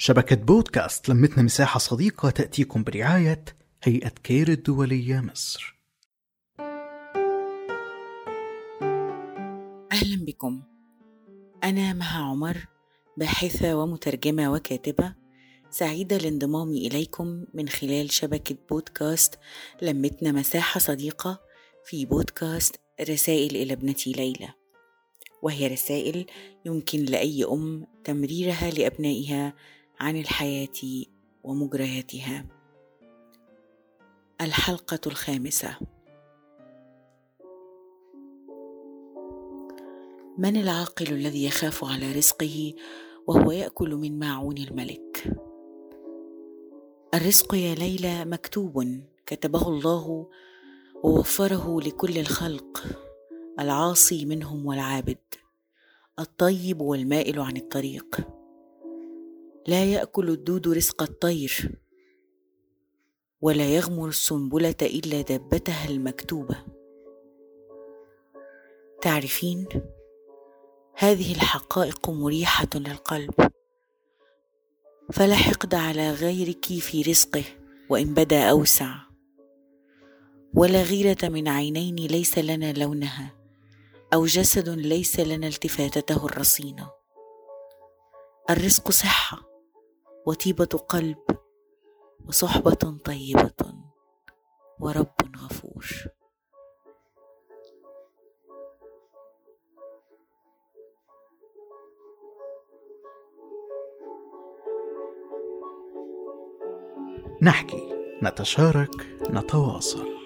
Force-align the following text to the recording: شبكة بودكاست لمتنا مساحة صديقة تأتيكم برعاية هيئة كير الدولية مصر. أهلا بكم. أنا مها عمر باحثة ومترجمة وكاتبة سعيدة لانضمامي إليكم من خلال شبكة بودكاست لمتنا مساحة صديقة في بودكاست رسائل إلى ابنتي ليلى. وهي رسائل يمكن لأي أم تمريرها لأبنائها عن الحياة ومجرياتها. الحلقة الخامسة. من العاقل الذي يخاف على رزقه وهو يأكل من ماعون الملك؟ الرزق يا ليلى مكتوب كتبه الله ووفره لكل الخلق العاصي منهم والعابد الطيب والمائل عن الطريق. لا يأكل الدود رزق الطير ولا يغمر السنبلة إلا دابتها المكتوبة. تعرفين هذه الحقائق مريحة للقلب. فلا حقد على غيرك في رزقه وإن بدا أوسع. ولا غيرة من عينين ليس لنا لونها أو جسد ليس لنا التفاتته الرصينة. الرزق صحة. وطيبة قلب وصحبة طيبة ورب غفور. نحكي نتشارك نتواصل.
شبكة 0.00 0.36
بودكاست 0.36 1.08
لمتنا 1.08 1.42
مساحة 1.42 1.78
صديقة 1.78 2.30
تأتيكم 2.30 2.82
برعاية 2.84 3.44
هيئة 3.82 4.08
كير 4.08 4.48
الدولية 4.48 5.20
مصر. 5.20 5.76
أهلا 9.92 10.24
بكم. 10.24 10.62
أنا 11.64 11.92
مها 11.92 12.22
عمر 12.22 12.66
باحثة 13.16 13.76
ومترجمة 13.76 14.52
وكاتبة 14.52 15.14
سعيدة 15.70 16.18
لانضمامي 16.18 16.86
إليكم 16.86 17.44
من 17.54 17.68
خلال 17.68 18.12
شبكة 18.12 18.56
بودكاست 18.70 19.38
لمتنا 19.82 20.32
مساحة 20.32 20.80
صديقة 20.80 21.40
في 21.84 22.06
بودكاست 22.06 22.76
رسائل 23.00 23.56
إلى 23.56 23.72
ابنتي 23.72 24.12
ليلى. 24.12 24.48
وهي 25.42 25.66
رسائل 25.66 26.26
يمكن 26.66 27.04
لأي 27.04 27.44
أم 27.44 27.86
تمريرها 28.04 28.70
لأبنائها 28.70 29.54
عن 30.00 30.16
الحياة 30.16 31.04
ومجرياتها. 31.44 32.46
الحلقة 34.40 35.00
الخامسة. 35.06 35.76
من 40.38 40.56
العاقل 40.56 41.06
الذي 41.12 41.44
يخاف 41.44 41.84
على 41.84 42.12
رزقه 42.12 42.74
وهو 43.26 43.50
يأكل 43.50 43.94
من 43.94 44.18
ماعون 44.18 44.58
الملك؟ 44.58 45.36
الرزق 47.14 47.54
يا 47.54 47.74
ليلى 47.74 48.24
مكتوب 48.24 49.02
كتبه 49.26 49.68
الله 49.68 50.26
ووفره 51.04 51.80
لكل 51.80 52.18
الخلق 52.18 52.86
العاصي 53.60 54.24
منهم 54.24 54.66
والعابد 54.66 55.18
الطيب 56.18 56.80
والمائل 56.80 57.40
عن 57.40 57.56
الطريق. 57.56 58.37
لا 59.68 59.84
يأكل 59.84 60.30
الدود 60.30 60.68
رزق 60.68 61.02
الطير 61.02 61.78
ولا 63.40 63.74
يغمر 63.74 64.08
السنبلة 64.08 64.76
إلا 64.82 65.20
دابتها 65.20 65.88
المكتوبة. 65.88 66.64
تعرفين 69.00 69.66
هذه 70.96 71.32
الحقائق 71.32 72.10
مريحة 72.10 72.68
للقلب. 72.74 73.34
فلا 75.12 75.34
حقد 75.34 75.74
على 75.74 76.10
غيرك 76.10 76.64
في 76.64 77.02
رزقه 77.02 77.44
وإن 77.90 78.14
بدا 78.14 78.50
أوسع. 78.50 78.94
ولا 80.54 80.82
غيرة 80.82 81.28
من 81.28 81.48
عينين 81.48 81.96
ليس 81.96 82.38
لنا 82.38 82.72
لونها 82.72 83.34
أو 84.14 84.26
جسد 84.26 84.68
ليس 84.68 85.20
لنا 85.20 85.46
التفاتته 85.46 86.26
الرصينة. 86.26 86.90
الرزق 88.50 88.90
صحة. 88.90 89.47
وطيبة 90.28 90.64
قلب 90.64 91.18
وصحبة 92.28 92.98
طيبة 93.04 93.74
ورب 94.80 95.14
غفور. 95.36 95.86
نحكي 107.42 107.92
نتشارك 108.22 108.90
نتواصل. 109.30 110.17